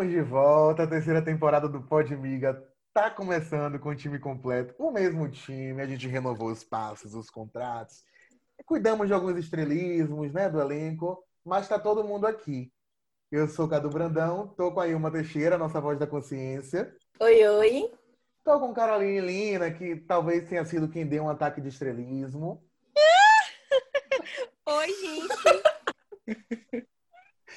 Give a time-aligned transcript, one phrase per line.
[0.00, 4.74] Estamos de volta, a terceira temporada do Pod Miga tá começando com o time completo,
[4.78, 8.02] o mesmo time, a gente renovou os passos, os contratos,
[8.64, 12.72] cuidamos de alguns estrelismos, né, do elenco, mas tá todo mundo aqui.
[13.30, 16.96] Eu sou o Cadu Brandão, tô com a Ilma Teixeira, nossa voz da consciência.
[17.20, 17.92] Oi, oi.
[18.42, 22.64] Tô com Caroline Lina, que talvez tenha sido quem deu um ataque de estrelismo.
[24.64, 26.86] oi, gente.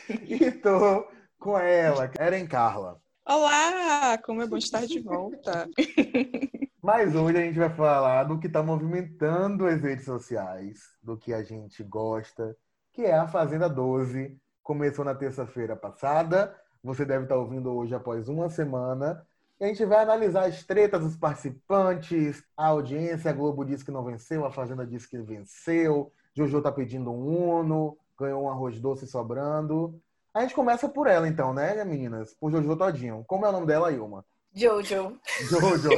[0.28, 1.08] e tô
[1.44, 3.02] com ela, Eren Carla.
[3.28, 5.70] Olá, como é bom estar de volta.
[6.82, 11.34] Mas hoje a gente vai falar do que está movimentando as redes sociais, do que
[11.34, 12.56] a gente gosta,
[12.94, 14.40] que é a Fazenda 12.
[14.64, 19.22] Começou na terça-feira passada, você deve estar ouvindo hoje após uma semana.
[19.60, 23.92] E a gente vai analisar as tretas dos participantes, a audiência, a Globo disse que
[23.92, 28.80] não venceu, a Fazenda disse que venceu, Jojo tá pedindo um Uno, ganhou um arroz
[28.80, 30.02] doce sobrando.
[30.34, 32.34] A gente começa por ela, então, né, meninas?
[32.34, 33.24] Por Jojo Todinho.
[33.28, 34.26] Como é o nome dela, Ilma?
[34.52, 35.20] Jojo.
[35.42, 35.90] Jojo.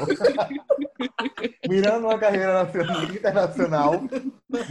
[1.69, 3.94] Mirando uma carreira nacional, internacional.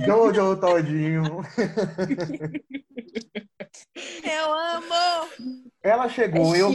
[0.04, 1.40] Jojo Todinho.
[4.22, 5.28] Eu amo!
[5.82, 6.70] Ela chegou, é eu,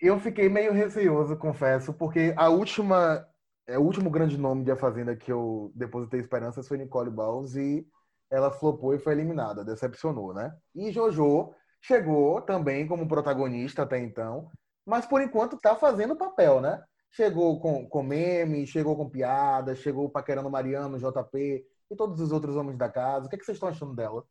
[0.00, 3.26] eu fiquei meio receoso, confesso, porque a última,
[3.66, 7.56] é, o último grande nome de A Fazenda que eu depositei esperanças foi Nicole Baus
[7.56, 7.86] e
[8.30, 10.54] ela flopou e foi eliminada, decepcionou, né?
[10.74, 14.48] E Jojo chegou também como protagonista até então,
[14.86, 16.82] mas por enquanto está fazendo papel, né?
[17.10, 22.56] Chegou com, com meme, chegou com piada, chegou paquerando Mariano, JP e todos os outros
[22.56, 23.26] homens da casa.
[23.26, 24.24] O que, é que vocês estão achando dela?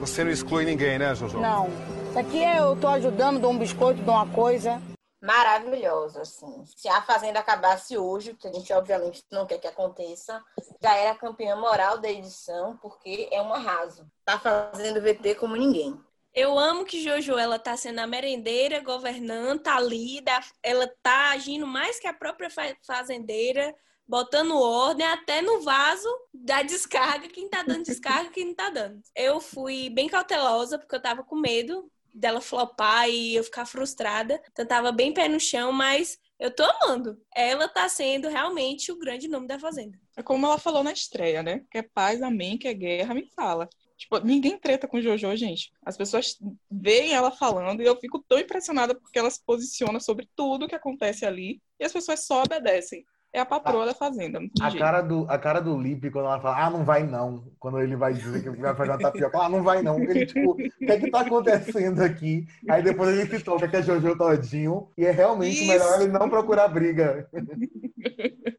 [0.00, 1.38] Você não exclui ninguém, né, Jojo?
[1.38, 1.68] Não.
[2.08, 4.82] Isso aqui eu tô ajudando, dou um biscoito, dou uma coisa.
[5.22, 6.64] Maravilhoso, assim.
[6.76, 10.42] Se a Fazenda acabasse hoje, que a gente obviamente não quer que aconteça,
[10.82, 14.04] já era campeã moral da edição, porque é um arraso.
[14.24, 15.96] Tá fazendo VT como ninguém.
[16.34, 20.24] Eu amo que Jojo, ela tá sendo a merendeira, governanta, ali,
[20.60, 22.48] ela tá agindo mais que a própria
[22.84, 23.76] fazendeira,
[24.08, 29.00] botando ordem até no vaso da descarga, quem tá dando descarga, quem não tá dando.
[29.14, 34.40] Eu fui bem cautelosa, porque eu tava com medo dela flopar e eu ficar frustrada.
[34.50, 37.16] Então tava bem pé no chão, mas eu tô amando.
[37.34, 39.98] Ela tá sendo realmente o grande nome da Fazenda.
[40.16, 41.64] É como ela falou na estreia, né?
[41.70, 43.68] Que é paz, amém, que é guerra, me fala.
[43.96, 45.70] Tipo, ninguém treta com Jojo, gente.
[45.86, 46.36] As pessoas
[46.68, 50.74] veem ela falando e eu fico tão impressionada porque ela se posiciona sobre tudo que
[50.74, 53.04] acontece ali e as pessoas só obedecem.
[53.34, 54.38] É a patroa a, da fazenda.
[54.60, 57.44] A cara do, a cara do Lipe quando ela fala, ah, não vai não.
[57.58, 59.98] Quando ele vai dizer que vai fazer uma tapioca, ah, não vai não.
[59.98, 62.46] Ele, tipo, o que é que tá acontecendo aqui?
[62.68, 64.90] Aí depois ele se toca que é Jojo todinho.
[64.98, 65.66] E é realmente Isso.
[65.66, 67.26] melhor ele não procurar briga.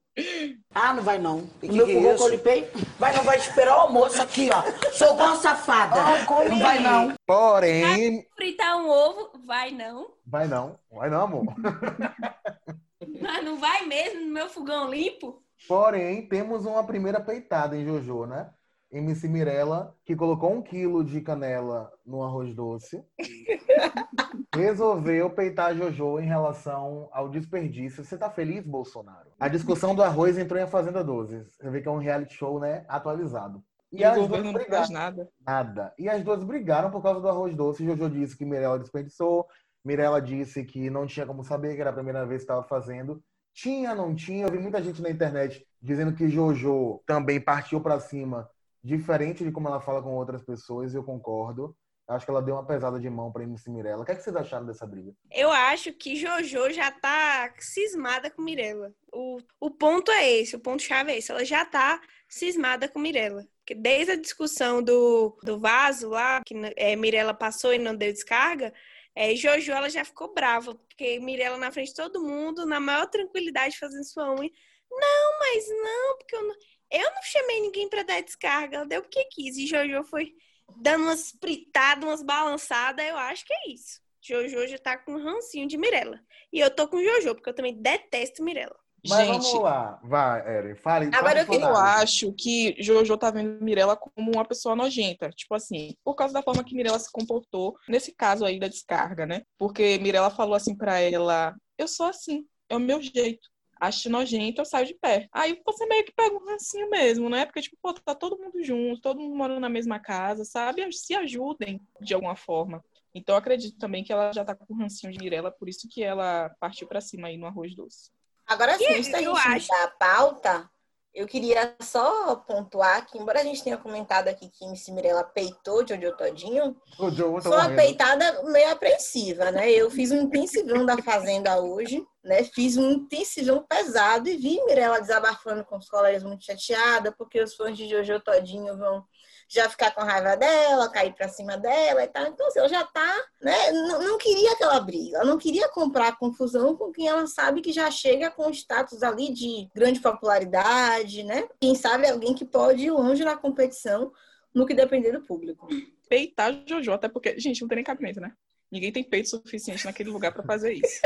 [0.75, 1.47] Ah, não vai não.
[1.59, 2.69] Que meu que é eu lipei,
[2.99, 4.63] vai não vai esperar o almoço aqui, ó.
[4.91, 5.95] Sou igual safada.
[6.27, 7.13] Oh, não vai não.
[7.25, 7.81] Porém.
[7.81, 10.07] Vai fritar um ovo, vai não.
[10.25, 10.77] Vai não.
[10.91, 11.45] Vai não, amor.
[13.21, 15.41] Mas não vai mesmo no meu fogão limpo?
[15.67, 18.49] Porém, temos uma primeira peitada em Jojo, né?
[18.91, 23.03] MC Mirella, que colocou um quilo de canela no arroz doce,
[24.53, 28.03] resolveu peitar Jojo em relação ao desperdício.
[28.05, 29.31] Você tá feliz, Bolsonaro?
[29.39, 31.43] A discussão do arroz entrou em A Fazenda 12.
[31.49, 32.85] Você vê que é um reality show, né?
[32.87, 33.63] Atualizado.
[33.91, 34.89] E, e as duas não brigaram.
[34.89, 35.29] nada.
[35.45, 35.93] Nada.
[35.97, 37.85] E as duas brigaram por causa do arroz doce.
[37.85, 39.47] Jojo disse que Mirella desperdiçou.
[39.83, 43.23] Mirella disse que não tinha como saber, que era a primeira vez que estava fazendo.
[43.53, 44.45] Tinha, não tinha.
[44.45, 48.49] Eu vi muita gente na internet dizendo que Jojo também partiu para cima,
[48.83, 51.75] diferente de como ela fala com outras pessoas, e eu concordo.
[52.07, 54.01] Acho que ela deu uma pesada de mão para MC Mirella.
[54.01, 55.13] O que, é que vocês acharam dessa briga?
[55.31, 58.93] Eu acho que Jojo já tá cismada com Mirella.
[59.11, 61.31] O, o ponto é esse, o ponto-chave é esse.
[61.31, 63.47] Ela já tá cismada com Mirella.
[63.77, 68.73] Desde a discussão do, do vaso lá, que é, Mirella passou e não deu descarga,
[69.15, 73.07] é, Jojo, ela já ficou brava, porque Mirella na frente de todo mundo, na maior
[73.07, 74.51] tranquilidade, fazendo sua unha.
[74.91, 76.55] Não, mas não, porque eu não,
[76.91, 79.57] eu não chamei ninguém para dar descarga, ela deu o que quis.
[79.57, 80.33] E Jojo foi
[80.77, 84.01] dando umas fritadas, umas balançadas, eu acho que é isso.
[84.21, 86.19] Jojo já tá com um rancinho de Mirella.
[86.51, 88.82] E eu tô com Jojo, porque eu também detesto Mirella.
[89.05, 91.09] Mas Gente, vamos lá, vai, Eren, fale.
[91.13, 95.93] Agora eu, eu acho que Jojo tá vendo Mirella como uma pessoa nojenta, tipo assim,
[96.03, 99.43] por causa da forma que Mirella se comportou nesse caso aí da descarga, né?
[99.57, 103.49] Porque Mirella falou assim para ela: "Eu sou assim, é o meu jeito.
[103.79, 105.27] Acho nojento, eu saio de pé".
[105.33, 107.45] Aí você meio que pega um rancinho mesmo, né?
[107.45, 110.89] Porque tipo, pô, tá todo mundo junto, todo mundo morando na mesma casa, sabe?
[110.93, 112.81] Se ajudem de alguma forma.
[113.13, 116.01] Então acredito também que ela já tá com o rancinho de Mirella, por isso que
[116.01, 118.09] ela partiu para cima aí no arroz doce.
[118.53, 119.73] Agora sim, antes da gente acho...
[119.75, 120.69] a pauta,
[121.15, 125.85] Eu queria só pontuar que, embora a gente tenha comentado aqui que MC Mirella peitou
[125.87, 127.75] Jojo Todinho, O Joe tá foi uma morrendo.
[127.75, 129.69] peitada meio apreensiva, né?
[129.71, 132.43] Eu fiz um intensivão da Fazenda hoje, né?
[132.43, 137.55] Fiz um intensivão pesado e vi Mirella desabafando com os colegas muito chateada, porque os
[137.55, 139.05] fãs de Jojo Todinho vão
[139.53, 142.25] já ficar com raiva dela, cair pra cima dela e tal.
[142.25, 143.71] Então, assim, ela já tá, né?
[143.71, 147.71] Não, não queria aquela briga, ela não queria comprar confusão com quem ela sabe que
[147.71, 151.47] já chega com status ali de grande popularidade, né?
[151.61, 154.11] Quem sabe alguém que pode ir longe na competição
[154.53, 155.67] no que depender do público.
[156.09, 158.31] Peitar Jojo, até porque, gente, não tem nem cabimento, né?
[158.71, 160.99] Ninguém tem peito suficiente naquele lugar pra fazer isso.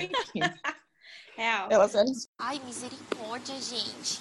[0.00, 0.40] Enfim,
[1.36, 1.68] Real.
[1.70, 1.88] ela
[2.38, 4.20] Ai, misericórdia, gente.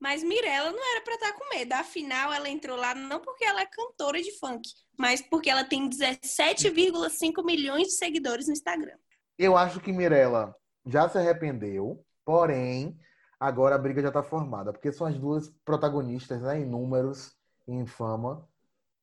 [0.00, 1.72] Mas Mirella não era pra estar com medo.
[1.72, 5.88] Afinal, ela entrou lá não porque ela é cantora de funk, mas porque ela tem
[5.88, 8.96] 17,5 milhões de seguidores no Instagram.
[9.36, 10.54] Eu acho que Mirella
[10.86, 12.98] já se arrependeu, porém,
[13.38, 17.36] agora a briga já tá formada, porque são as duas protagonistas, né, em números
[17.66, 18.48] e em fama.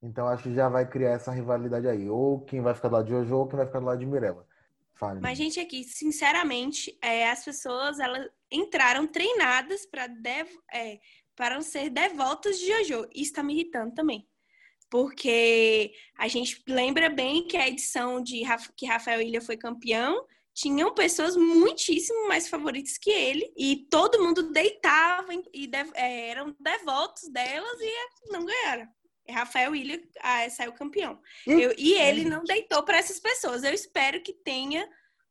[0.01, 2.09] Então acho que já vai criar essa rivalidade aí.
[2.09, 4.05] Ou quem vai ficar do lado de Jojo, ou quem vai ficar do lado de
[4.05, 4.45] Mirella.
[4.95, 5.19] Fale.
[5.19, 10.07] Mas, gente, aqui, sinceramente, é, as pessoas elas entraram treinadas para
[10.73, 10.99] é,
[11.35, 13.07] para ser devotas de Jojo.
[13.13, 14.25] Isso tá me irritando também.
[14.89, 20.25] Porque a gente lembra bem que a edição de Raf- que Rafael Ilha foi campeão
[20.53, 27.27] tinham pessoas muitíssimo mais favoritas que ele e todo mundo deitava e é, eram devotos
[27.29, 28.87] delas e não ganharam.
[29.29, 31.19] Rafael Ilha ah, saiu campeão.
[31.47, 33.63] Ih, Eu- e ele não deitou para essas pessoas.
[33.63, 34.87] Eu espero que tenha.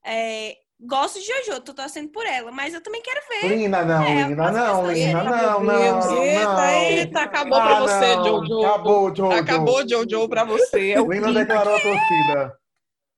[0.06, 3.56] é, gosto de Jojo, tô torcendo por ela, mas eu também quero ver.
[3.56, 6.74] Lina, não, É, Lina, não, Lina, não, não, eita, não.
[6.74, 8.24] eita, acabou Ah, pra você, não.
[8.46, 8.64] Jojo.
[8.66, 9.32] Acabou, Jojo.
[9.32, 10.90] Acabou, Jojo, pra você.
[10.90, 12.58] É o Lina declarou a torcida.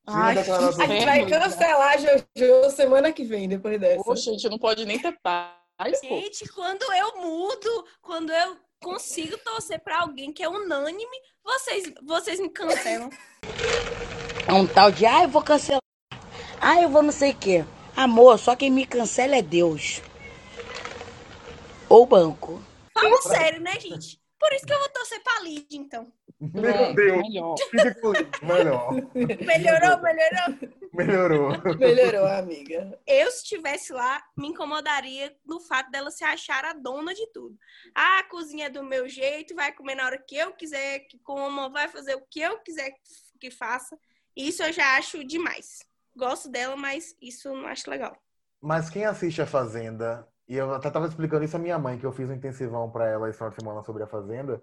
[0.09, 4.05] Ai, a A gente vai cancelar a Jojo semana que vem, depois dessa.
[4.05, 6.21] Poxa, gente, não pode nem ter paz, pô.
[6.21, 12.41] Gente, quando eu mudo, quando eu consigo torcer pra alguém que é unânime, vocês, vocês
[12.41, 13.11] me cancelam.
[14.47, 15.81] É um tal de, ah, eu vou cancelar.
[16.61, 17.65] Ah, eu vou não sei o quê.
[17.97, 20.03] Amor, só quem me cancela é Deus.
[21.89, 22.63] Ou banco.
[22.93, 24.21] Fala sério, né, gente?
[24.39, 26.13] Por isso que eu vou torcer pra Lid, então.
[26.39, 27.23] Meu Pronto, Deus.
[27.23, 27.55] melhor.
[28.43, 28.95] Melhor.
[29.15, 30.71] Melhorou, melhorou.
[30.93, 31.77] Melhorou.
[31.79, 32.99] Melhorou, amiga.
[33.07, 37.57] Eu, se estivesse lá, me incomodaria no fato dela se achar a dona de tudo.
[37.95, 41.19] Ah, a cozinha é do meu jeito, vai comer na hora que eu quiser que
[41.21, 42.93] coma, vai fazer o que eu quiser
[43.41, 43.99] que faça.
[44.37, 45.79] Isso eu já acho demais.
[46.15, 48.15] Gosto dela, mas isso não acho legal.
[48.61, 52.05] Mas quem assiste a Fazenda, e eu até tava explicando isso à minha mãe, que
[52.05, 54.63] eu fiz um intensivão pra ela esse final de semana sobre a Fazenda,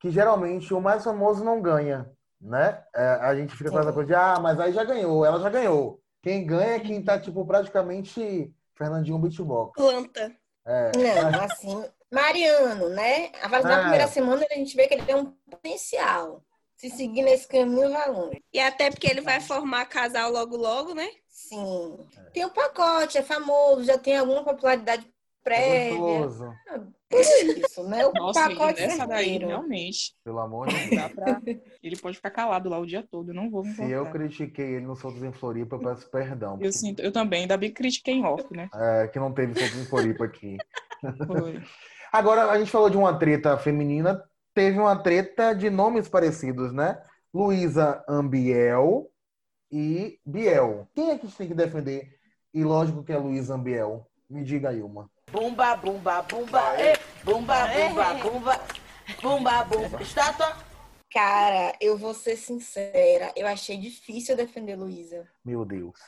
[0.00, 2.10] que geralmente o mais famoso não ganha,
[2.40, 2.82] né?
[2.94, 5.50] É, a gente fica com essa coisa de, ah, mas aí já ganhou, ela já
[5.50, 6.00] ganhou.
[6.22, 9.72] Quem ganha é quem tá, tipo, praticamente Fernandinho Beatbox.
[9.74, 10.32] Planta.
[10.66, 13.30] É, Não, assim, Mariano, né?
[13.42, 13.80] A da Ah.
[13.80, 16.42] primeira semana a gente vê que ele tem um potencial.
[16.76, 18.42] Se seguir nesse caminho, vai longe.
[18.52, 21.08] E até porque ele vai formar casal logo logo, né?
[21.28, 21.98] Sim.
[22.32, 26.54] Tem o pacote, é famoso, já tem alguma popularidade é prévia.
[27.08, 27.22] Tudo
[27.66, 28.06] isso, né?
[28.06, 30.14] O Nossa, pacote dessa daí, realmente.
[30.22, 30.90] pelo amor de Deus.
[30.90, 31.40] Dá pra...
[31.82, 34.74] Ele pode ficar calado lá o dia todo, eu não vou me Se eu critiquei
[34.74, 36.58] ele no Soltos em Floripa, eu peço perdão.
[36.60, 38.68] Eu sinto, eu também, ainda bem que critiquei em off, né?
[38.74, 40.58] É, que não teve Soltos em Floripa aqui.
[41.26, 41.62] Foi.
[42.12, 44.22] Agora, a gente falou de uma treta feminina,
[44.54, 47.00] teve uma treta de nomes parecidos, né?
[47.32, 49.10] Luísa Ambiel
[49.70, 50.88] e Biel.
[50.94, 52.08] Quem é que a gente tem que defender?
[52.52, 54.06] E lógico que é Luísa Ambiel.
[54.28, 55.10] Me diga aí uma.
[55.30, 58.60] Bumba, bumba, bumba, eh, bumba, bumba, bumba,
[59.20, 60.02] bumba, bumba.
[60.02, 60.56] Estátua.
[61.12, 65.28] Cara, eu vou ser sincera, eu achei difícil defender Luísa.
[65.44, 65.98] Meu Deus.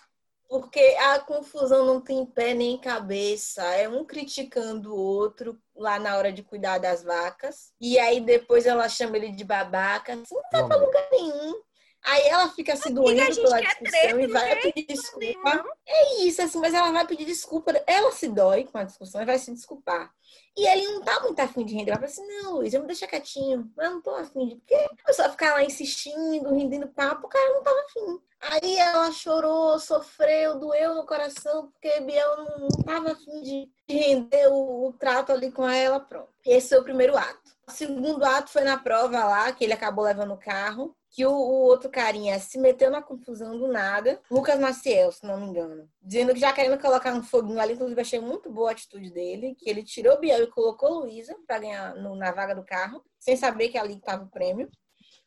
[0.48, 3.62] Porque a confusão não tem pé nem cabeça.
[3.76, 7.72] É um criticando o outro lá na hora de cuidar das vacas.
[7.80, 10.14] E aí depois ela chama ele de babaca.
[10.14, 11.62] Assim, não vai pra lugar nenhum.
[12.02, 15.64] Aí ela fica se Amiga, doendo pela discussão treta, e vai pedir desculpa.
[15.86, 17.72] É isso, assim, mas ela vai pedir desculpa.
[17.86, 20.10] Ela se dói com a discussão e vai se desculpar.
[20.56, 21.90] E ele não tá muito afim de render.
[21.92, 23.70] Ela fala assim, não, Luiz, eu me deixa quietinho.
[23.78, 24.56] Eu não tô afim de...
[24.56, 28.20] Porque a pessoa ficar lá insistindo, rendendo papo, o cara não tava afim.
[28.40, 34.48] Aí ela chorou, sofreu, doeu no coração, porque Biel não, não tava afim de render
[34.48, 36.30] o, o trato ali com ela, pronto.
[36.44, 37.49] Esse foi o primeiro ato.
[37.70, 41.62] Segundo ato foi na prova lá, que ele acabou levando o carro, que o, o
[41.62, 44.20] outro carinha se meteu na confusão do nada.
[44.30, 45.88] Lucas Maciel, se não me engano.
[46.00, 49.54] Dizendo que já querendo colocar um foguinho ali, inclusive achei muito boa a atitude dele,
[49.58, 53.02] que ele tirou o Biel e colocou Luísa pra ganhar no- na vaga do carro,
[53.18, 54.70] sem saber que ali estava o prêmio.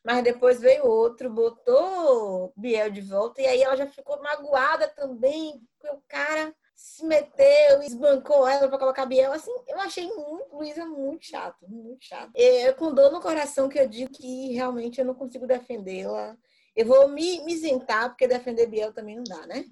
[0.03, 5.61] Mas depois veio outro, botou Biel de volta, e aí ela já ficou magoada também,
[5.79, 9.31] porque o cara se meteu, esbancou ela pra colocar Biel.
[9.31, 12.29] Assim, eu achei muito, Luísa, muito chato, muito chato.
[12.35, 16.35] É com dor no coração que eu digo que realmente eu não consigo defendê-la.
[16.75, 19.63] Eu vou me, me isentar, porque defender Biel também não dá, né?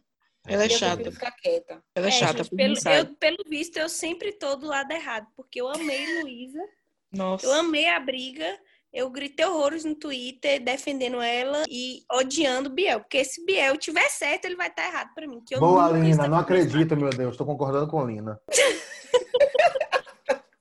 [0.47, 1.11] Ela é Eu chata.
[1.11, 1.83] ficar quieta.
[1.93, 5.27] Ela é, chata, gente, por pelo, eu- pelo visto, eu sempre tô do lado errado,
[5.35, 6.63] porque eu amei Luísa,
[7.11, 7.45] Nossa.
[7.45, 8.57] eu amei a briga,
[8.93, 14.45] eu gritei horrores no Twitter defendendo ela e odiando Biel, porque se Biel tiver certo,
[14.45, 15.41] ele vai estar errado pra mim.
[15.45, 16.09] Que eu Boa, Lina.
[16.09, 17.37] estou Não acredito, meu Deus.
[17.37, 18.39] Tô concordando com Lina.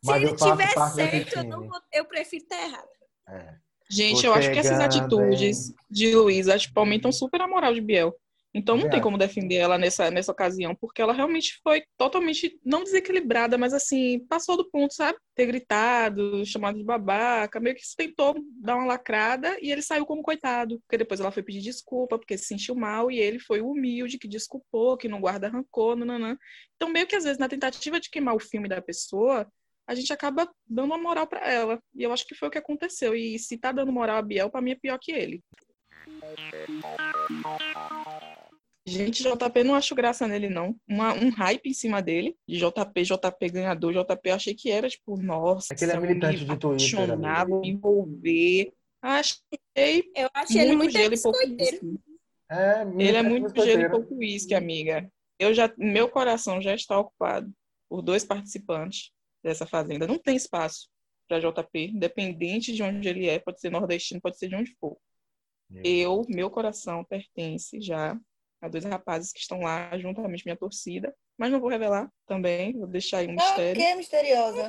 [0.03, 2.89] Se ele tiver certo, eu, não vou- eu prefiro estar errado.
[3.29, 3.55] É.
[3.91, 8.15] Gente, eu acho que essas atitudes de Luísa tipo, aumentam super a moral de Biel.
[8.53, 12.59] Então não Também tem como defender ela nessa, nessa ocasião, porque ela realmente foi totalmente,
[12.65, 15.17] não desequilibrada, mas assim, passou do ponto, sabe?
[15.37, 20.23] Ter gritado, chamado de babaca, meio que tentou dar uma lacrada e ele saiu como
[20.23, 20.81] coitado.
[20.81, 24.27] Porque depois ela foi pedir desculpa, porque se sentiu mal, e ele foi humilde, que
[24.27, 26.37] desculpou, que não guarda rancor, nananã.
[26.75, 29.47] Então, meio que às vezes, na tentativa de queimar o filme da pessoa,
[29.87, 31.81] a gente acaba dando uma moral pra ela.
[31.95, 33.15] E eu acho que foi o que aconteceu.
[33.15, 35.41] E se tá dando moral a Biel, pra mim é pior que ele.
[38.87, 40.75] Gente, JP não acho graça nele, não.
[40.89, 44.89] Uma- um hype em cima dele, de JP, JP ganhador, JP, eu achei que era,
[44.89, 47.61] tipo, nossa, É que ele é militante me de Twitter, amigo.
[47.61, 48.73] me envolver.
[49.03, 49.39] Achei
[50.15, 51.99] Eu achei ele muito gelo e pouco whisky.
[52.51, 55.11] É, Ele é muito gelo e pouco uísque, amiga.
[55.39, 57.51] Eu já, meu coração já está ocupado
[57.89, 59.11] por dois participantes
[59.43, 60.07] dessa fazenda.
[60.07, 60.89] Não tem espaço
[61.29, 64.97] para JP, independente de onde ele é, pode ser nordestino, pode ser de onde for.
[65.85, 68.19] Eu, meu coração pertence já
[68.61, 72.87] a dois rapazes que estão lá juntamente minha torcida, mas não vou revelar também, vou
[72.87, 73.81] deixar aí um mistério.
[73.81, 74.69] Ok, misteriosa.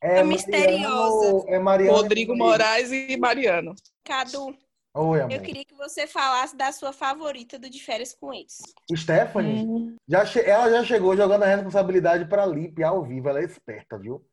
[0.00, 1.44] É É misteriosa.
[1.48, 3.74] É Mariano Rodrigo Moraes e Mariano.
[4.04, 4.56] Cadu,
[4.94, 5.32] Oi, amor.
[5.32, 8.58] eu queria que você falasse da sua favorita do De Férias com Ex.
[8.96, 13.28] Stephanie, Hum, já che- ela já chegou jogando a responsabilidade para Lipe ao vivo.
[13.28, 14.24] Ela é esperta, viu?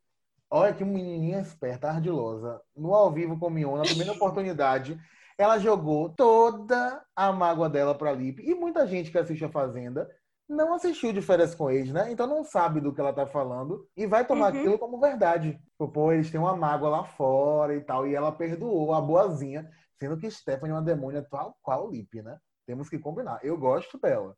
[0.51, 2.59] Olha que menininha esperta, ardilosa.
[2.75, 4.99] No ao vivo com Mion, na primeira oportunidade,
[5.39, 8.43] ela jogou toda a mágoa dela para Lipe.
[8.43, 10.07] E muita gente que assiste a Fazenda
[10.47, 12.11] não assistiu de férias com eles, né?
[12.11, 14.59] Então não sabe do que ela tá falando e vai tomar Uhum.
[14.59, 15.57] aquilo como verdade.
[15.77, 18.05] Pô, eles têm uma mágoa lá fora e tal.
[18.05, 22.37] E ela perdoou a boazinha, sendo que Stephanie é uma demônia tal qual Lipe, né?
[22.67, 23.39] Temos que combinar.
[23.43, 24.35] Eu gosto dela.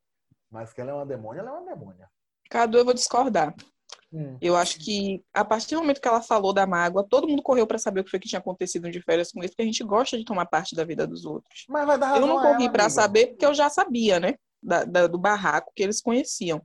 [0.52, 2.10] Mas que ela é uma demônia, ela é uma demônia.
[2.50, 3.56] Cadu, eu vou discordar.
[4.14, 4.38] Hum.
[4.42, 7.66] Eu acho que a partir do momento que ela falou da mágoa, todo mundo correu
[7.66, 9.84] para saber o que foi que tinha acontecido de férias com eles, porque a gente
[9.84, 11.66] gosta de tomar parte da vida dos outros.
[11.70, 14.36] Mas vai dar Eu razão não a corri para saber porque eu já sabia, né?
[14.62, 16.62] Da- da- do barraco que eles conheciam.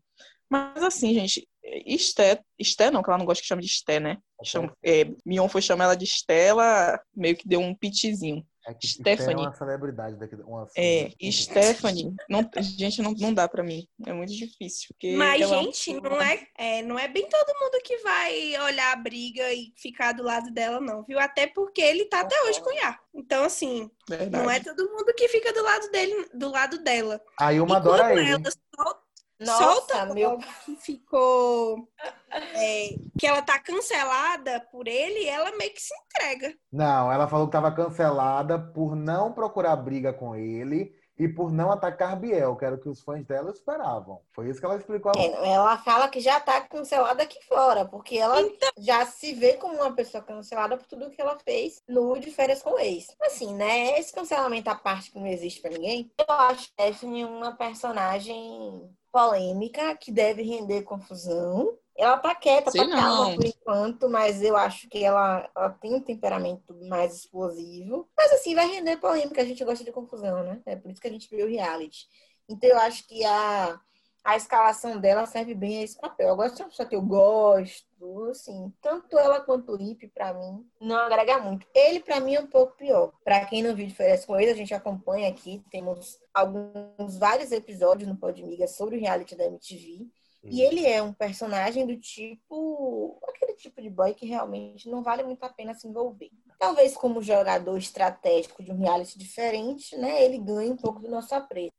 [0.49, 1.49] Mas assim, gente,
[1.85, 4.19] Esté, Esté não, que ela não gosta que chame de Esté, né?
[4.45, 8.47] Chama, é, Mion foi chamar ela de Esté, ela meio que deu um pitizinho.
[8.67, 9.45] É que Stephanie.
[9.45, 10.35] É uma celebridade daqui.
[10.37, 11.11] Uma É.
[11.31, 13.87] Stephanie, não, gente, não, não dá pra mim.
[14.05, 14.89] É muito difícil.
[14.91, 18.93] Porque Mas, ela- gente, não é, é, não é bem todo mundo que vai olhar
[18.93, 21.19] a briga e ficar do lado dela, não, viu?
[21.21, 22.99] Até porque ele tá até hoje com o Iá.
[23.15, 24.45] Então, assim, Verdade.
[24.45, 27.21] não é todo mundo que fica do lado dele, do lado dela.
[27.41, 28.31] Aí uma adora ele.
[28.31, 28.43] ela
[28.75, 29.01] solta,
[29.39, 30.31] Nossa, solta meu.
[30.31, 31.89] logo que ficou.
[32.31, 32.89] é,
[33.19, 36.55] que ela tá cancelada por ele, ela meio que se entrega.
[36.73, 41.73] Não, ela falou que estava cancelada por não procurar briga com ele e por não
[41.73, 44.21] atacar Biel, que era o que os fãs dela esperavam.
[44.33, 45.13] Foi isso que ela explicou.
[45.15, 48.37] a É, ela fala que já tá cancelada aqui fora, porque ela
[48.79, 52.63] já se vê como uma pessoa cancelada por tudo que ela fez no De Férias
[52.63, 53.09] com o Ex.
[53.23, 53.99] Assim, né?
[53.99, 59.97] Esse cancelamento à parte que não existe pra ninguém, eu acho Stephanie uma personagem polêmica
[59.97, 61.79] que deve render confusão.
[61.99, 65.95] Ela tá quieta, Sei tá calma por enquanto, mas eu acho que ela, ela tem
[65.95, 68.09] um temperamento mais explosivo.
[68.17, 70.61] Mas assim, vai render polêmica, a gente gosta de confusão, né?
[70.67, 72.07] É por isso que a gente vê o reality.
[72.49, 73.81] Então eu acho que a,
[74.27, 76.29] a escalação dela serve bem a esse papel.
[76.29, 80.35] Eu gosto de uma pessoa que eu gosto, assim, tanto ela quanto o Lipe, pra
[80.35, 81.67] mim, não agrega muito.
[81.73, 83.13] Ele, pra mim, é um pouco pior.
[83.25, 88.09] Pra quem não viu diferença com ele, a gente acompanha aqui, temos alguns, vários episódios
[88.09, 90.09] no Podmiga sobre o reality da MTV.
[90.51, 93.19] E ele é um personagem do tipo.
[93.29, 96.31] aquele tipo de boy que realmente não vale muito a pena se envolver.
[96.59, 100.25] Talvez como jogador estratégico de um reality diferente, né?
[100.25, 101.73] Ele ganha um pouco do nosso apreço.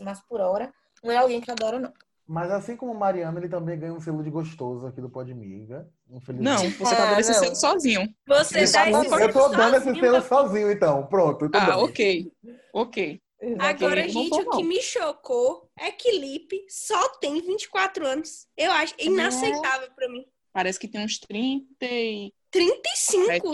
[0.00, 1.92] Mas por hora, não é alguém que eu adoro, não.
[2.26, 5.88] Mas assim como o Mariano, ele também ganha um selo de gostoso aqui do Podmiga.
[6.08, 6.78] Não, Infelizmente.
[6.78, 7.38] você tá Ah, dando esse não.
[7.40, 8.14] selo sozinho.
[8.28, 8.78] Você tô- esse
[9.22, 11.06] eu tô dando esse selo pra- sozinho, então.
[11.08, 11.84] Pronto, eu tô Ah, dando.
[11.84, 12.32] ok.
[12.72, 13.20] Ok.
[13.58, 18.46] Agora, não gente, o que me chocou é que Lipe só tem 24 anos.
[18.56, 20.24] Eu acho inaceitável pra mim.
[20.52, 22.34] Parece que tem uns 37.
[22.50, 23.52] 35?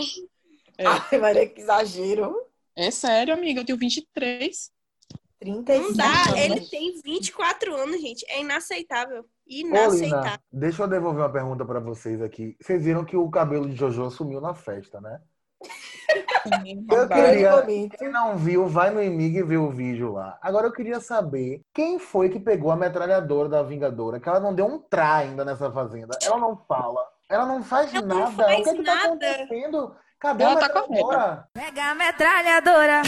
[0.77, 0.85] É.
[0.85, 2.35] Ai, Maria, que exagero.
[2.75, 4.71] É sério, amiga, eu tenho 23.
[5.39, 5.87] 35.
[5.87, 6.25] Não dá.
[6.25, 8.25] Nossa, Ele tem 24 anos, gente.
[8.29, 9.21] É inaceitável.
[9.21, 10.39] Ô, Lina, Inaceitável.
[10.51, 12.55] deixa eu devolver uma pergunta pra vocês aqui.
[12.61, 15.21] Vocês viram que o cabelo de Jojo sumiu na festa, né?
[16.43, 17.89] Sim, Eu queria-.
[17.97, 20.37] Quem não viu, vai no Emig e vê o vídeo lá.
[20.41, 24.53] Agora eu queria saber quem foi que pegou a metralhadora da Vingadora, que ela não
[24.53, 26.17] deu um trá ainda nessa fazenda.
[26.23, 28.43] Ela não fala, ela não faz Ela não nada.
[28.43, 29.07] faz o que, que tá nada.
[29.07, 29.95] acontecendo?
[30.19, 31.47] Cadê Ela a tá metralhadora?
[31.53, 33.01] Pega a metralhadora.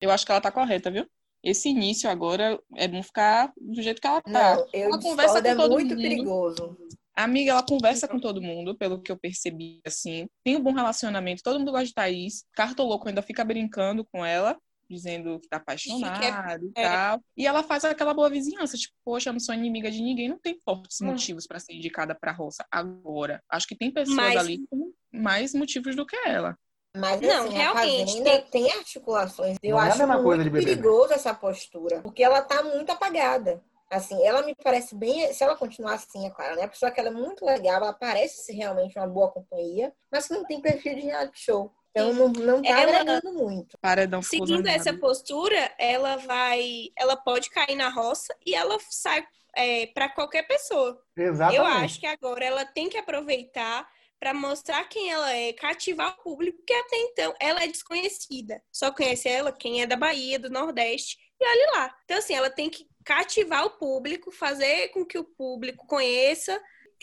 [0.00, 1.06] Eu acho que ela tá correta, viu?
[1.42, 4.56] Esse início agora é bom ficar do jeito que ela tá.
[4.56, 6.02] Não, eu ela conversa discordo, é com todo muito mundo.
[6.02, 6.76] perigoso.
[7.20, 10.26] A amiga, ela conversa com todo mundo, pelo que eu percebi, assim.
[10.42, 12.44] Tem um bom relacionamento, todo mundo gosta de Thaís.
[12.54, 14.56] Cartoloco ainda fica brincando com ela,
[14.88, 16.88] dizendo que tá apaixonado e é.
[16.88, 17.20] tal.
[17.36, 20.38] E ela faz aquela boa vizinhança, tipo, poxa, eu não sou inimiga de ninguém, não
[20.38, 21.06] tem fortes Hum.
[21.08, 23.42] motivos pra ser indicada pra roça agora.
[23.50, 26.56] Acho que tem pessoas Mas- ali com mais motivos do que ela.
[26.96, 29.56] Mas Não, assim, realmente, a Fazenda tem- tem, articulações.
[29.62, 30.70] Eu Não é acho mesma muito coisa de BBB.
[30.76, 33.62] perigoso essa postura, porque ela tá muito apagada.
[33.90, 36.62] Assim, ela me parece bem, se ela continuar assim, é claro, né?
[36.62, 40.28] A pessoa que ela é muito legal, ela parece ser realmente uma boa companhia, mas
[40.28, 41.72] que não tem perfil de reality show.
[41.90, 43.76] Então não, não tá Ela- agregando muito.
[43.80, 46.90] Paredão Seguindo essa postura, ela vai.
[46.96, 51.02] Ela pode cair na roça e ela sai é, para qualquer pessoa.
[51.16, 51.58] Exatamente.
[51.58, 53.88] Eu acho que agora ela tem que aproveitar
[54.20, 58.62] para mostrar quem ela é, cativar o público, porque até então ela é desconhecida.
[58.70, 61.96] Só conhece ela quem é da Bahia, do Nordeste, e olha lá.
[62.04, 66.56] Então, assim, ela tem que cativar o público, fazer com que o público conheça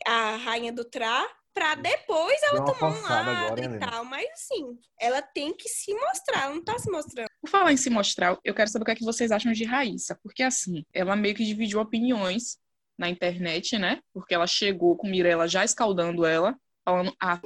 [0.06, 4.06] a Rainha do Tra, para depois ela tomar um lado e tal.
[4.06, 7.28] Mas, assim, ela tem que se mostrar, ela não tá se mostrando.
[7.42, 9.66] Por falar em se mostrar, eu quero saber o que, é que vocês acham de
[9.66, 10.18] Raíssa.
[10.24, 12.58] Porque, assim, ela meio que dividiu opiniões
[12.98, 14.00] na internet, né?
[14.14, 17.42] Porque ela chegou com Mirella já escaldando ela, falando, af,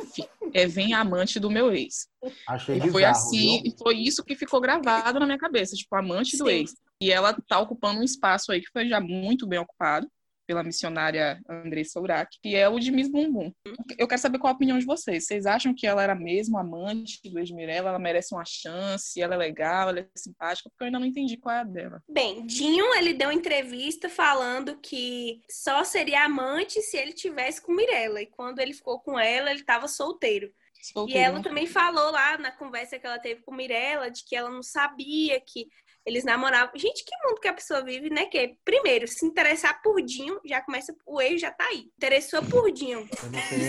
[0.53, 2.08] é vem a amante do meu ex.
[2.48, 3.74] Achei E bizarro, foi assim, viu?
[3.74, 6.51] e foi isso que ficou gravado na minha cabeça, tipo, amante do Sim.
[6.51, 6.75] ex.
[7.01, 10.08] E ela tá ocupando um espaço aí que foi já muito bem ocupado
[10.46, 13.53] pela missionária Andressa Urach, que é o de Miss Bumbum.
[13.98, 15.26] Eu quero saber qual a opinião de vocês.
[15.26, 17.89] Vocês acham que ela era mesmo amante do ex Mirella?
[17.89, 19.21] Ela merece uma chance?
[19.21, 19.89] Ela é legal?
[19.89, 20.69] Ela é simpática?
[20.69, 22.04] Porque eu ainda não entendi qual é a dela.
[22.10, 28.21] Bem, Dinho, ele deu entrevista falando que só seria amante se ele tivesse com Mirella.
[28.21, 30.52] E quando ele ficou com ela, ele estava solteiro.
[30.82, 31.43] E Solteiro, ela né?
[31.43, 35.39] também falou lá na conversa que ela teve com Mirella de que ela não sabia
[35.39, 35.69] que
[36.06, 36.72] eles namoravam.
[36.76, 38.26] Gente, que mundo que a pessoa vive, né?
[38.26, 41.90] Que primeiro, se interessar por Dinho, já começa, o ex já tá aí.
[41.96, 43.08] Interessou por Dinho.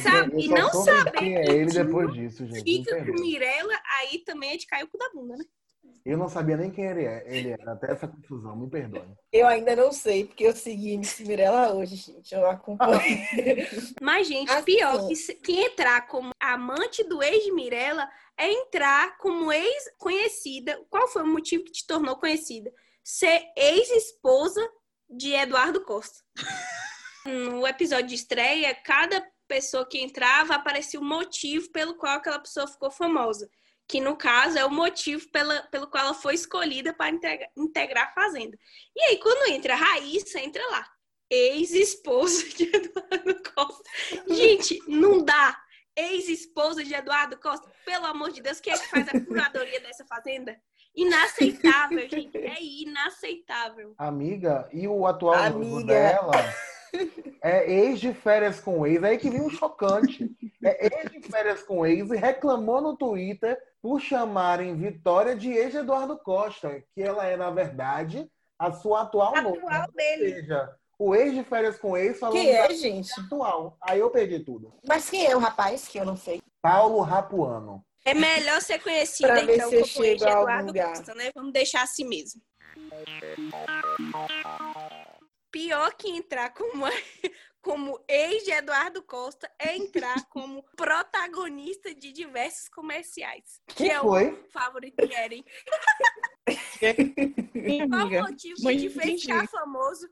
[0.02, 2.62] Sabe, e não saber quem é que ele depois disso, gente.
[2.62, 3.12] Fica com.
[3.12, 5.44] Mirella, aí também é de cair o cu da bunda, né?
[6.04, 7.24] Eu não sabia nem quem ele é.
[7.26, 9.06] Ele era até essa confusão, me perdoe.
[9.32, 12.34] Eu ainda não sei, porque eu segui Miss Mirella hoje, gente.
[12.34, 13.00] Eu acompanho.
[14.02, 14.64] Mas, gente, Assim.
[14.64, 20.84] pior que, que entrar como amante do ex de Mirella é entrar como ex-conhecida.
[20.90, 22.72] Qual foi o motivo que te tornou conhecida?
[23.04, 24.60] Ser ex-esposa
[25.08, 26.20] de Eduardo Costa.
[27.24, 32.66] No episódio de estreia, cada pessoa que entrava aparecia o motivo pelo qual aquela pessoa
[32.66, 33.48] ficou famosa.
[33.88, 38.08] Que no caso é o motivo pela, pelo qual ela foi escolhida para integra- integrar
[38.08, 38.56] a Fazenda.
[38.96, 40.86] E aí, quando entra a Raíssa, entra lá.
[41.30, 43.90] Ex-esposa de Eduardo Costa.
[44.28, 45.58] Gente, não dá.
[45.96, 47.70] Ex-esposa de Eduardo Costa.
[47.84, 50.56] Pelo amor de Deus, quem é que faz a curadoria dessa fazenda?
[50.94, 52.36] Inaceitável, gente.
[52.38, 53.94] É inaceitável.
[53.98, 55.92] Amiga, e o atual noivo Amiga.
[55.94, 56.32] dela
[57.42, 59.02] é ex de férias com ex.
[59.02, 60.30] Aí que vem um chocante.
[60.64, 65.74] É ex de férias com ex e reclamou no Twitter por chamarem Vitória de ex
[65.74, 69.58] Eduardo Costa, que ela é, na verdade, a sua atual noiva.
[69.58, 70.34] Atual Ou dele.
[70.34, 73.10] seja, o ex de férias com ex falando Quem é, da gente?
[73.20, 73.76] atual.
[73.82, 74.72] Aí eu perdi tudo.
[74.86, 75.88] Mas quem é o rapaz?
[75.88, 76.40] Que eu não sei.
[76.60, 77.84] Paulo Rapuano.
[78.04, 80.88] É melhor ser conhecida, Pra ver então, se eu como ex Eduardo lugar.
[80.88, 81.30] Costa, né?
[81.34, 82.40] Vamos deixar assim mesmo.
[85.52, 86.84] Pior que entrar como,
[87.62, 93.60] como ex de Eduardo Costa é entrar como protagonista de diversos comerciais.
[93.68, 94.30] Que Que é foi?
[94.32, 95.44] o favorito de Eren.
[97.88, 100.08] Qual o motivo Não de ficar famoso?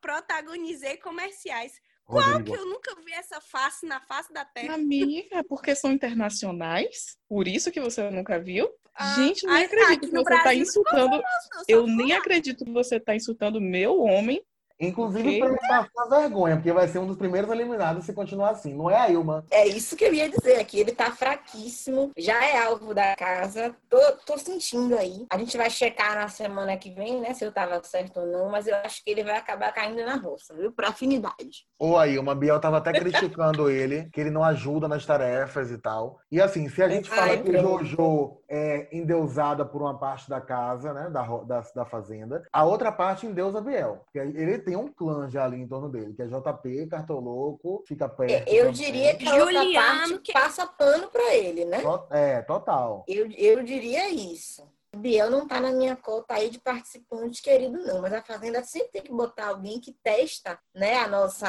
[0.00, 1.72] Protagonizei comerciais.
[2.04, 2.52] Qual Rodrigo.
[2.52, 4.74] que eu nunca vi essa face na face da Terra?
[4.74, 7.16] Amiga, é porque são internacionais?
[7.28, 8.68] Por isso que você nunca viu?
[8.94, 11.22] Ah, Gente, nem ai, acredito que você tá Brasil insultando.
[11.66, 14.44] Eu nem acredito que você tá insultando meu homem.
[14.86, 15.38] Inclusive Ok.
[15.38, 18.74] para ele passar vergonha, porque vai ser um dos primeiros eliminados se continuar assim.
[18.74, 19.44] Não é a Ilma.
[19.50, 20.80] É isso que eu ia dizer aqui.
[20.80, 22.10] Ele tá fraquíssimo.
[22.16, 23.74] Já é alvo da casa.
[23.88, 25.26] Tô, tô sentindo aí.
[25.30, 27.32] A gente vai checar na semana que vem, né?
[27.34, 28.50] Se eu tava certo ou não.
[28.50, 30.72] Mas eu acho que ele vai acabar caindo na roça, viu?
[30.72, 31.66] Pra afinidade.
[31.78, 35.78] Ou aí, o Biel tava até criticando ele, que ele não ajuda nas tarefas e
[35.78, 36.18] tal.
[36.30, 37.60] E assim, se a gente fala Ai, que o.
[37.60, 42.92] Jojo é endeusada por uma parte da casa, né, da, da, da fazenda, a outra
[42.92, 44.00] parte endeusa Biel.
[44.04, 48.06] Porque ele tem um clã já ali em torno dele, que é JP, Cartoloco, fica
[48.10, 48.46] perto.
[48.48, 48.72] Eu também.
[48.72, 51.82] diria que a outra parte que- passa pano pra ele, né?
[52.10, 53.04] É, total.
[53.08, 54.70] Eu, eu diria isso.
[54.96, 58.02] Biel não tá na minha cota aí de participante querido, não.
[58.02, 61.48] Mas a Fazenda sempre tem que botar alguém que testa, né, a nossa,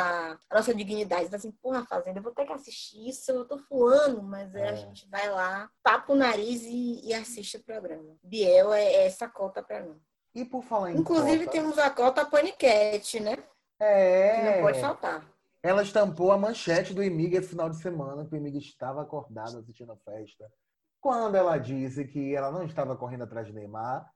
[0.49, 1.25] a nossa dignidade.
[1.25, 4.69] Então, assim, porra, Fazenda, eu vou ter que assistir isso, eu tô fuando, mas é,
[4.69, 4.75] a É.
[4.77, 8.15] gente vai lá, tapa o nariz e, e assiste o programa.
[8.23, 9.99] Biel é essa cota pra mim.
[10.34, 13.36] E por falar em Inclusive, cota, temos a cota Paniquete, né?
[13.38, 13.43] Que
[13.86, 15.23] É, não pode faltar.
[15.62, 19.91] ela estampou a manchete do esse final de semana, que o Emig estava acordado assistindo
[19.91, 20.49] a festa.
[21.04, 24.10] Quando ela disse que ela não estava correndo atrás de Neymar,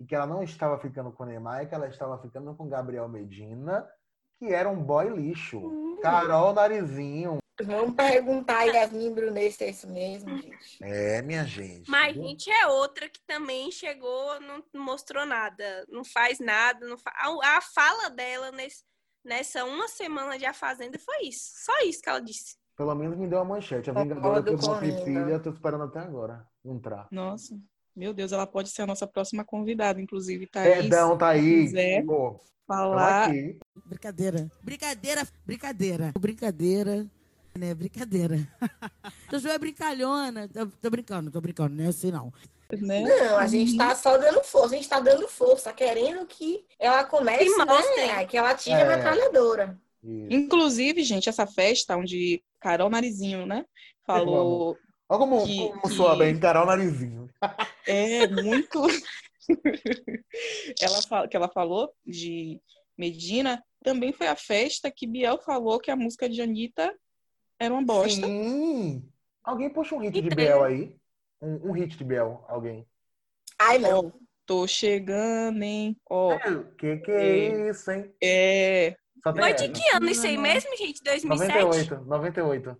[0.00, 2.68] e que ela não estava ficando com o Neymar, e que ela estava ficando com
[2.68, 3.88] Gabriel Medina,
[4.36, 5.58] que era um boy lixo.
[5.58, 6.00] Hum.
[6.02, 7.38] Carol Narizinho.
[7.62, 10.82] Vamos perguntar a Yasmin Brunet se é isso mesmo, gente.
[10.82, 11.88] É, minha gente.
[11.88, 12.24] Mas, viu?
[12.24, 16.84] gente, é outra que também chegou, não mostrou nada, não faz nada.
[16.84, 17.12] Não fa...
[17.14, 18.82] a, a fala dela nesse,
[19.24, 21.64] nessa uma semana de A Fazenda foi isso.
[21.64, 22.56] Só isso que ela disse.
[22.76, 23.90] Pelo menos me deu a manchete.
[23.90, 25.04] A Concordo Vingadora que eu ter Linda.
[25.04, 27.06] filha, tô esperando até agora entrar.
[27.10, 27.56] Nossa,
[27.94, 30.74] meu Deus, ela pode ser a nossa próxima convidada, inclusive, Thaís.
[30.76, 31.64] Perdão, tá aí.
[31.64, 33.26] quiser Pô, falar.
[33.28, 33.58] aqui.
[33.86, 34.50] Brincadeira.
[34.62, 36.12] Brincadeira, brincadeira.
[36.18, 37.06] Brincadeira,
[37.56, 37.74] né?
[37.74, 38.36] Brincadeira.
[39.30, 40.48] Jojo é brincalhona.
[40.48, 42.32] Tô, tô brincando, tô brincando, não é assim não.
[42.72, 43.02] Né?
[43.02, 47.04] Não, a gente tá só dando força, a gente tá dando força, querendo que ela
[47.04, 47.56] comece, Que
[48.06, 48.24] né?
[48.26, 48.82] Que ela atinja É.
[48.82, 49.78] a metralhadora.
[50.02, 50.26] Isso.
[50.32, 53.66] Inclusive, gente, essa festa onde Carol Narizinho, né,
[54.06, 54.74] falou
[55.06, 57.28] Olha como, que- como que- soa bem, Carol Narizinho.
[57.86, 58.80] é muito
[60.80, 62.58] ela fala, que ela falou de
[62.96, 66.90] Medina, também foi a festa que Biel falou que a música de Anitta
[67.58, 68.26] era uma bosta.
[68.26, 69.06] Sim.
[69.42, 70.96] Alguém puxa um hit E de Biel aí?
[71.42, 72.86] Um, um hit de Biel, alguém.
[73.58, 74.14] Ai, não.
[74.46, 75.96] Tô chegando, hein?
[76.08, 76.38] Ó,
[76.78, 78.10] Que que é isso, hein?
[78.22, 78.96] é.
[79.32, 81.02] Foi de que ano isso aí mesmo, gente?
[81.02, 81.62] 2007?
[81.62, 82.78] 98, 98.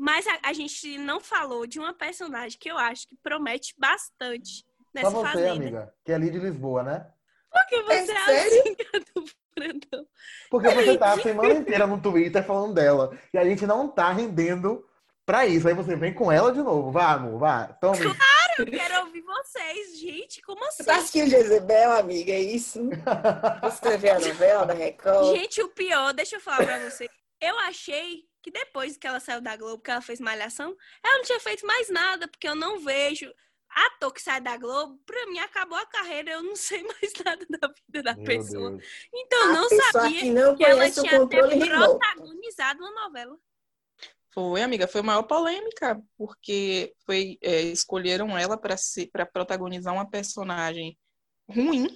[0.00, 4.64] Mas a, a gente não falou de uma personagem que eu acho que promete bastante
[4.94, 5.52] nessa Só você, fazenda.
[5.52, 7.06] amiga, que é ali de Lisboa, né?
[7.52, 8.60] Porque você é, sério?
[8.60, 8.76] assim,
[9.14, 10.06] do Brandão.
[10.50, 13.16] Porque você tá a semana inteira no Twitter falando dela.
[13.32, 14.84] E a gente não tá rendendo
[15.24, 15.68] pra isso.
[15.68, 16.90] Aí você vem com ela de novo.
[16.90, 17.66] Vá, amor, vá.
[17.80, 17.98] Tome.
[18.58, 20.40] Eu quero ouvir vocês, gente.
[20.42, 20.84] Como Você assim?
[20.84, 22.32] tá assistindo Jezebel, amiga?
[22.32, 22.80] É isso?
[23.62, 25.36] Você vê a novela da Record?
[25.36, 27.08] Gente, o pior, deixa eu falar pra você.
[27.40, 31.24] Eu achei que depois que ela saiu da Globo, que ela fez Malhação, ela não
[31.24, 33.32] tinha feito mais nada, porque eu não vejo.
[33.68, 37.44] Ator que sai da Globo, pra mim acabou a carreira, eu não sei mais nada
[37.50, 38.70] da vida da Meu pessoa.
[38.70, 38.84] Deus.
[39.12, 42.80] Então eu A não pessoa sabia que não que ela o tinha controle até protagonizado
[42.84, 43.36] uma novela.
[44.34, 48.76] Foi, amiga, foi a maior polêmica, porque foi, é, escolheram ela para
[49.32, 50.98] protagonizar uma personagem
[51.48, 51.86] ruim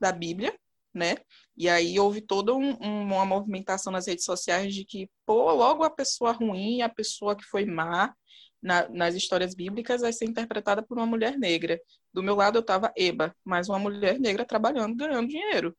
[0.00, 0.58] da Bíblia,
[0.92, 1.14] né?
[1.56, 5.84] E aí houve toda um- um- uma movimentação nas redes sociais de que, pô, logo
[5.84, 8.12] a pessoa ruim, a pessoa que foi má
[8.60, 11.80] na- nas histórias bíblicas vai ser interpretada por uma mulher negra.
[12.12, 15.76] Do meu lado eu tava Eba, mas uma mulher negra trabalhando, ganhando dinheiro.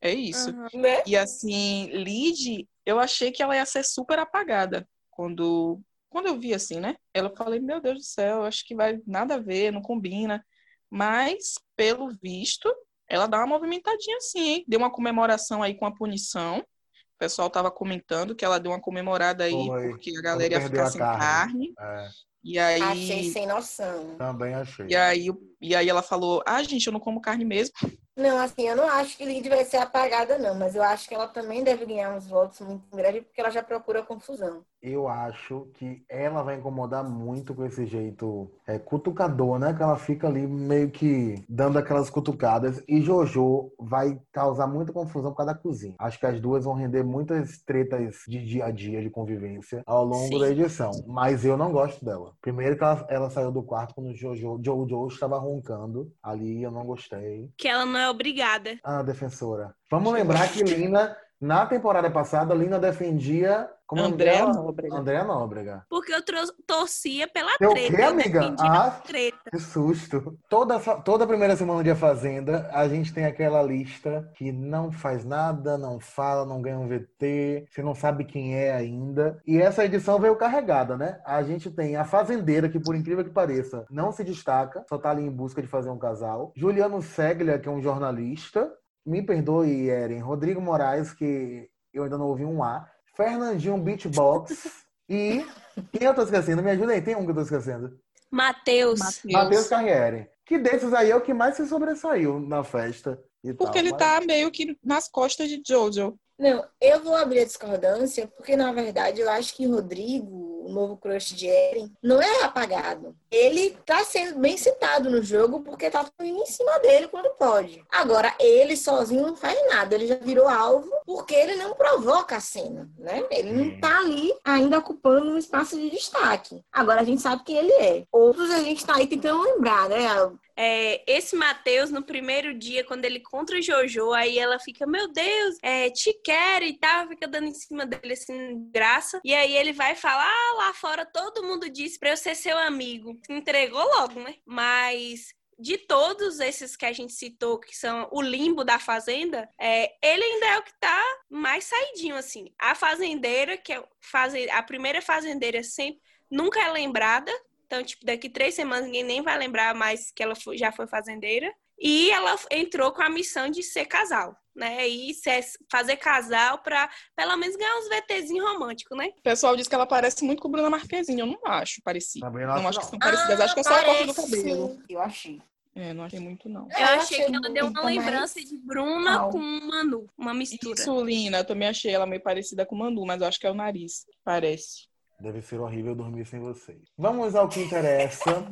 [0.00, 0.50] É isso.
[0.74, 1.02] Né?
[1.06, 6.52] E assim, Lid, eu achei que ela ia ser super apagada quando quando eu vi
[6.52, 6.96] assim, né?
[7.14, 10.44] Ela falei, meu Deus do céu, acho que vai nada a ver, não combina.
[10.90, 12.70] Mas pelo visto,
[13.08, 14.64] ela dá uma movimentadinha assim, hein?
[14.68, 16.58] Deu uma comemoração aí com a punição.
[16.58, 19.88] O pessoal tava comentando que ela deu uma comemorada aí Foi.
[19.88, 21.72] porque a galera ia ficar sem carne.
[21.74, 22.06] carne.
[22.06, 22.08] É,
[22.44, 24.16] E aí Achei sem noção.
[24.18, 24.86] também achei.
[24.88, 25.30] e aí
[25.62, 27.74] e aí ela falou: "Ah, gente, eu não como carne mesmo".
[28.14, 30.54] Não, assim, eu não acho que Lid vai ser apagada, não.
[30.54, 33.50] Mas eu acho que ela também deve ganhar uns votos muito em breve, porque ela
[33.50, 34.62] já procura confusão.
[34.82, 39.72] Eu acho que ela vai incomodar muito com esse jeito é, cutucador, né?
[39.72, 42.82] Que ela fica ali meio que dando aquelas cutucadas.
[42.86, 45.94] E Jojo vai causar muita confusão por causa da cozinha.
[45.98, 50.04] Acho que as duas vão render muitas tretas de dia a dia, de convivência, ao
[50.04, 50.40] longo Sim.
[50.40, 50.90] da edição.
[51.06, 52.32] Mas eu não gosto dela.
[52.42, 56.12] Primeiro que ela, ela saiu do quarto quando o Jojo, Jojo estava roncando.
[56.22, 57.50] Ali eu não gostei.
[57.56, 58.78] Que ela não é obrigada.
[58.82, 59.74] Ah, defensora.
[59.90, 63.68] Vamos lembrar que Lina, na temporada passada, Lina defendia.
[63.84, 64.46] Como é Andréa?
[64.46, 64.96] Nóbrega.
[64.96, 65.86] Andréa Nóbrega.
[65.90, 66.22] Porque eu
[66.66, 67.94] torcia pela Teu treta.
[67.94, 68.54] quê, eu amiga?
[68.60, 68.86] Ah.
[68.86, 69.50] a treta.
[69.50, 70.38] Que susto.
[70.48, 75.24] Toda, toda primeira semana de A Fazenda, a gente tem aquela lista que não faz
[75.24, 79.38] nada, não fala, não ganha um VT, você não sabe quem é ainda.
[79.44, 81.20] E essa edição veio carregada, né?
[81.26, 85.10] A gente tem a Fazendeira, que por incrível que pareça, não se destaca, só tá
[85.10, 86.52] ali em busca de fazer um casal.
[86.56, 88.72] Juliano Seglia, que é um jornalista.
[89.04, 90.20] Me perdoe, Eren.
[90.20, 92.88] Rodrigo Moraes, que eu ainda não ouvi um A.
[93.16, 94.84] Fernandinho Beatbox.
[95.08, 95.44] E
[95.92, 96.62] quem eu tô esquecendo?
[96.62, 97.98] Me ajuda aí, tem um que eu tô esquecendo.
[98.30, 99.00] Matheus.
[99.24, 100.28] Matheus Carriere.
[100.46, 103.22] Que desses aí é o que mais se sobressaiu na festa.
[103.44, 106.16] E Porque tal, ele mas- tá meio que nas costas de Jojo.
[106.38, 110.96] Não, eu vou abrir a discordância, porque na verdade eu acho que Rodrigo, o novo
[110.96, 113.14] crush de Eren, não é apagado.
[113.30, 117.84] Ele tá sendo bem citado no jogo porque tá indo em cima dele quando pode.
[117.90, 122.40] Agora, ele sozinho não faz nada, ele já virou alvo porque ele não provoca a
[122.40, 123.24] cena, né?
[123.30, 126.62] Ele não tá ali ainda ocupando um espaço de destaque.
[126.72, 128.04] Agora a gente sabe quem ele é.
[128.12, 130.06] Outros a gente tá aí tentando lembrar, né?
[130.56, 135.08] É, esse Matheus, no primeiro dia, quando ele contra o Jojo, aí ela fica, meu
[135.12, 139.20] Deus, é, te quero e tal, fica dando em cima dele assim, graça.
[139.24, 142.58] E aí ele vai falar, ah, lá fora todo mundo disse pra eu ser seu
[142.58, 143.18] amigo.
[143.26, 144.34] Se entregou logo, né?
[144.46, 149.92] Mas de todos esses que a gente citou, que são o limbo da fazenda, é,
[150.02, 152.46] ele ainda é o que tá mais saidinho, assim.
[152.58, 157.32] A fazendeira, que é faze- a primeira fazendeira sempre, nunca é lembrada,
[157.72, 160.86] então, tipo, daqui três semanas ninguém nem vai lembrar mais que ela foi- já foi
[160.86, 161.50] fazendeira.
[161.80, 164.86] E ela entrou com a missão de ser casal, né?
[164.86, 169.08] E ser- fazer casal pra pelo menos ganhar uns VTzinhos românticos, né?
[169.18, 171.20] O pessoal diz que ela parece muito com Bruna Marquezine.
[171.22, 172.24] Eu não acho parecido.
[172.26, 172.90] Também Não, não acho que não.
[172.90, 173.40] são parecidas.
[173.40, 174.82] acho que é só a cor do cabelo.
[174.88, 175.40] Eu achei.
[175.74, 176.68] É, não achei muito, não.
[176.70, 179.32] Eu Eu achei achei que ela deu uma mais lembrança de Bruna calma.
[179.32, 180.78] com Manu, uma mistura.
[180.78, 183.50] Isso, Lina, eu também achei ela meio parecida com Manu, mas eu acho que é
[183.50, 184.04] o nariz.
[184.22, 184.91] Parece.
[185.22, 186.80] Deve ser horrível dormir sem vocês.
[186.98, 188.44] Vamos ao que interessa.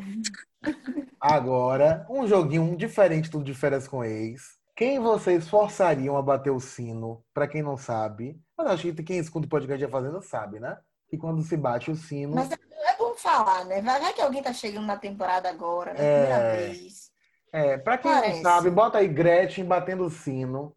[1.20, 4.40] Agora, um joguinho diferente do de férias com ex.
[4.76, 7.24] Quem vocês forçariam a bater o sino?
[7.34, 10.78] Pra quem não sabe, mas acho que quem escuta o podcast da Fazenda sabe, né?
[11.08, 13.82] Que quando se bate o sino, Mas é bom falar, né?
[13.82, 15.98] Vai, que alguém tá chegando na temporada agora, né?
[16.00, 16.20] É.
[16.22, 17.10] Primeira vez.
[17.52, 18.42] é, pra quem não Parece.
[18.42, 20.72] sabe, bota aí Gretchen batendo o sino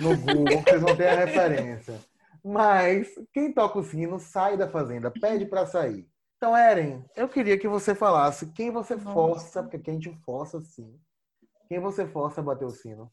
[0.00, 1.98] no Google, vocês vão ter a referência.
[2.44, 6.06] Mas quem toca o sino sai da fazenda, pede pra sair.
[6.36, 10.60] Então, Eren, eu queria que você falasse quem você força, porque aqui a gente força
[10.60, 10.94] sim.
[11.68, 13.10] Quem você força a bater o sino?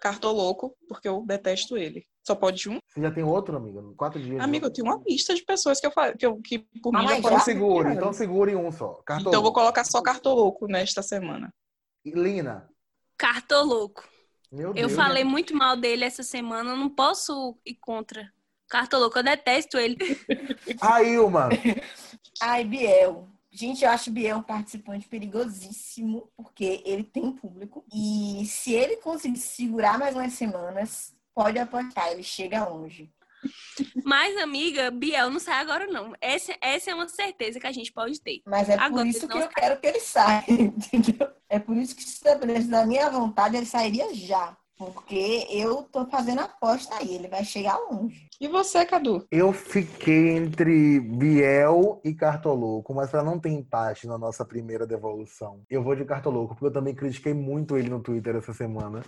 [0.00, 2.04] Cartoloco, porque eu detesto ele.
[2.26, 2.78] Só pode um.
[2.88, 3.80] Você já tem outro, amiga?
[3.96, 4.40] Quatro dias.
[4.42, 6.98] Amigo, eu tenho uma lista de pessoas que eu fa- que, eu, que por Ah,
[7.02, 8.94] mim já Então segure, então segure um só.
[9.04, 9.20] Cartoloco.
[9.20, 11.54] Então eu vou colocar só Cartoloco nesta semana.
[12.04, 12.68] Lina.
[13.16, 14.02] Cartoloco.
[14.52, 14.92] Meu Eu Deus.
[14.92, 18.30] falei muito mal dele essa semana, eu não posso ir contra.
[18.68, 19.96] Cartoloco, eu detesto ele.
[20.80, 21.48] A Ilma.
[22.40, 23.28] Ai, Biel.
[23.50, 27.84] Gente, eu acho o Biel um participante perigosíssimo, porque ele tem público.
[27.92, 33.10] E se ele conseguir segurar mais umas semanas, pode apostar, ele chega longe.
[34.04, 36.12] Mas, amiga, Biel não sai agora, não.
[36.20, 38.40] Essa, essa é uma certeza que a gente pode ter.
[38.46, 41.28] Mas é por Agora, isso ele que eu quero que ele saia, entendeu?
[41.48, 44.56] É por isso que se dependesse da minha vontade, ele sairia já.
[44.76, 48.26] Porque eu tô fazendo aposta aí, ele vai chegar longe.
[48.40, 49.24] E você, Cadu?
[49.30, 55.62] Eu fiquei entre Biel e Cartoloco, mas para não ter empate na nossa primeira devolução,
[55.70, 59.02] eu vou de Cartoloco, porque eu também critiquei muito ele no Twitter essa semana.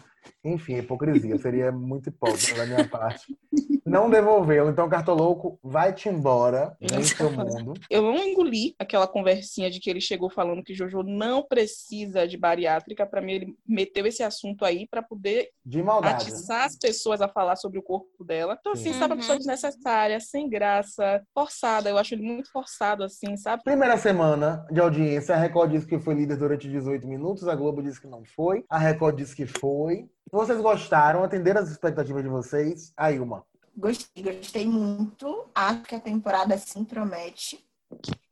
[0.44, 3.36] Enfim, hipocrisia, seria muito hipócrita da minha parte.
[3.84, 7.64] Não devolveu, então Cartoloco, vai-te embora, vem fazendo.
[7.66, 7.80] mundo.
[7.90, 12.38] Eu não engoli aquela conversinha de que ele chegou falando que Jojo não precisa de
[12.38, 13.04] bariátrica.
[13.06, 16.22] Pra mim, ele meteu esse assunto aí pra poder De maldade.
[16.30, 18.56] atiçar as pessoas a falar sobre o corpo dela.
[18.58, 18.98] Então, assim, Sim.
[18.98, 19.20] sabe, uma Uhum.
[19.20, 21.90] pessoa desnecessária, sem graça, forçada.
[21.90, 23.62] Eu acho ele muito forçado, assim, sabe?
[23.64, 27.82] Primeira semana de audiência, a Record disse que foi líder durante 18 minutos, a Globo
[27.82, 30.08] disse que não foi, a Record disse que foi.
[30.32, 32.92] Vocês gostaram, atenderam as expectativas de vocês?
[32.96, 33.44] A Ilma.
[33.76, 35.48] Gostei, gostei muito.
[35.54, 37.64] Acho que a temporada sim promete.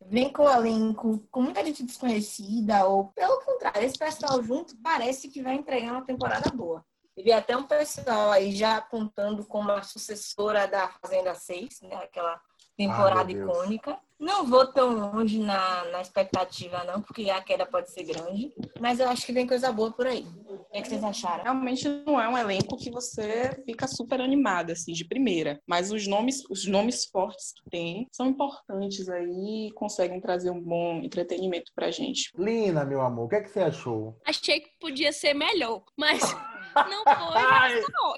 [0.06, 5.28] Vem com o elenco, com muita gente desconhecida, ou pelo contrário, esse pessoal junto parece
[5.28, 6.84] que vai entregar uma temporada boa.
[7.16, 11.96] E vi até um pessoal aí já apontando como a sucessora da Fazenda 6, né?
[11.96, 12.40] Aquela
[12.76, 13.98] temporada Ah, meu Deus.
[14.22, 18.52] Não vou tão longe na, na expectativa, não, porque a queda pode ser grande.
[18.78, 20.24] Mas eu acho que vem coisa boa por aí.
[20.46, 21.42] O que, é que vocês acharam?
[21.42, 25.60] Realmente não é um elenco que você fica super animada, assim, de primeira.
[25.66, 30.62] Mas os nomes, os nomes fortes que tem são importantes aí e conseguem trazer um
[30.62, 32.30] bom entretenimento pra gente.
[32.38, 34.16] Lina, meu amor, o que, é que você achou?
[34.24, 36.20] Achei que podia ser melhor, mas
[36.88, 38.14] não foi, mas tá.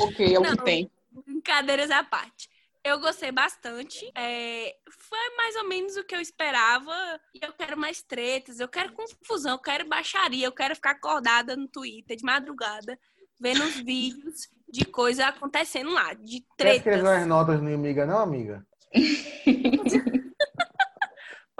[0.00, 0.64] Ok, é o que Não.
[0.64, 0.90] tem.
[1.12, 2.50] Brincadeiras à parte.
[2.84, 4.10] Eu gostei bastante.
[4.14, 6.92] É, foi mais ou menos o que eu esperava.
[7.34, 11.56] E eu quero mais tretas, eu quero confusão, eu quero baixaria, eu quero ficar acordada
[11.56, 12.98] no Twitter de madrugada,
[13.40, 17.26] vendo os vídeos de coisa acontecendo lá, de Quer escrever umas tretas.
[17.28, 18.66] notas no Amiga, não, amiga?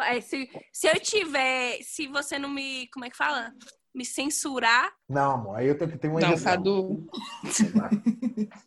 [0.04, 3.52] É, se, se eu tiver, se você não me, como é que fala?
[3.94, 4.92] Me censurar.
[5.08, 6.38] Não, amor, aí eu tenho que ter uma Não.
[6.38, 7.06] Cadu.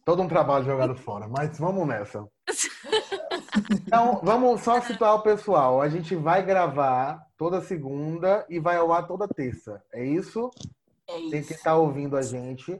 [0.05, 2.27] Todo um trabalho jogado fora, mas vamos nessa.
[3.71, 5.81] Então, vamos só situar o pessoal.
[5.81, 9.81] A gente vai gravar toda segunda e vai ao ar toda terça.
[9.93, 10.51] É isso?
[11.07, 11.53] É Tem que isso.
[11.53, 12.79] estar ouvindo a gente.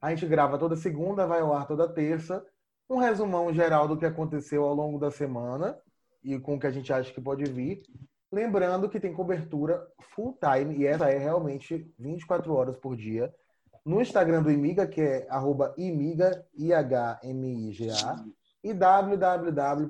[0.00, 2.44] A gente grava toda segunda, vai ao ar toda terça.
[2.88, 5.78] Um resumão geral do que aconteceu ao longo da semana
[6.22, 7.82] e com o que a gente acha que pode vir.
[8.34, 13.32] Lembrando que tem cobertura full time, e essa é realmente 24 horas por dia,
[13.86, 18.24] no Instagram do Imiga, que é arroba imiga, I-H-M-I-G-A,
[18.64, 19.84] e www.imiga.com,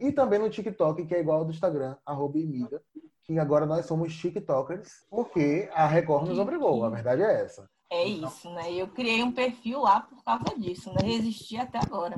[0.00, 2.80] e também no TikTok, que é igual ao do Instagram, arroba imiga,
[3.24, 7.68] que agora nós somos TikTokers, porque a Record nos obrigou, a verdade é essa.
[7.90, 8.72] É isso, né?
[8.72, 11.00] Eu criei um perfil lá por causa disso, né?
[11.02, 12.14] Resisti até agora.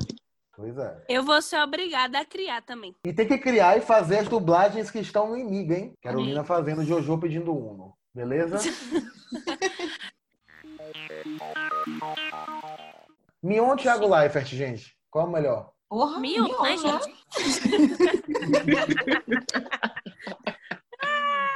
[0.61, 1.03] Pois é.
[1.09, 2.95] Eu vou ser obrigada a criar também.
[3.03, 5.93] E tem que criar e fazer as dublagens que estão no Imiga, hein?
[6.03, 7.95] Carolina fazendo Jojo pedindo Uno.
[8.13, 8.59] Beleza?
[13.41, 14.95] Mion ou Thiago Leifert, gente?
[15.09, 15.71] Qual é o melhor?
[15.89, 17.11] Porra, Mion, Mion, né, gente?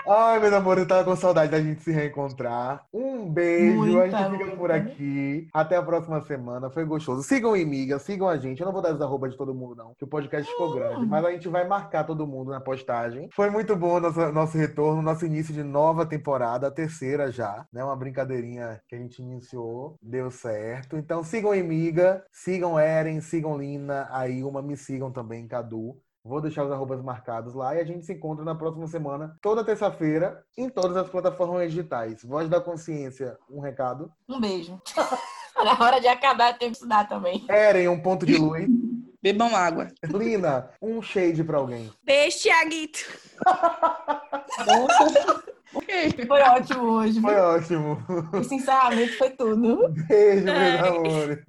[0.08, 2.86] Ai, meus amores, eu tava com saudade da gente se reencontrar.
[2.94, 5.48] Um beijo, a Muita, gente fica por aqui.
[5.52, 7.24] Até a próxima semana, foi gostoso.
[7.24, 8.60] Sigam o Imiga, sigam a gente.
[8.60, 11.08] Eu não vou dar as arrobas de todo mundo, não, que o podcast ficou grande,
[11.08, 13.30] mas a gente vai marcar todo mundo na postagem.
[13.34, 17.84] Foi muito bom nosso, nosso retorno, nosso início de nova temporada, a terceira já, né?
[17.84, 20.98] Uma brincadeirinha que a gente iniciou, deu certo.
[20.98, 25.98] Então sigam o Imiga, sigam Eren, sigam Lina, a Ilma, me sigam também, Cadu.
[26.26, 29.64] Vou deixar os arrobas marcados lá e a gente se encontra na próxima semana, toda
[29.64, 32.24] terça-feira, em todas as plataformas digitais.
[32.24, 34.12] Voz da Consciência, um recado.
[34.28, 34.82] Um beijo.
[35.56, 37.46] Na hora de acabar, eu tenho que estudar também.
[37.48, 38.66] Eren, um ponto de luz.
[39.22, 39.88] Bebam água.
[40.04, 41.92] Lina, um shade pra alguém.
[42.04, 43.06] Beijo, Thiaguito.
[45.76, 46.26] Ok.
[46.26, 47.20] Foi ótimo hoje.
[47.20, 47.98] Foi ótimo.
[48.40, 49.90] Esse encerramento foi tudo.
[50.08, 51.44] Beijo, meus amores.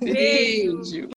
[0.00, 1.10] Beijo.